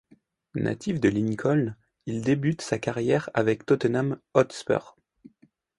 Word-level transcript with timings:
Natif 0.55 0.99
de 0.99 1.09
Lincoln, 1.09 1.75
il 2.07 2.23
débute 2.23 2.63
sa 2.63 2.79
carrière 2.79 3.29
avec 3.35 3.67
Tottenham 3.67 4.17
Hotspur. 4.33 4.97